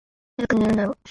[0.37, 0.97] 早く寝るんだろ？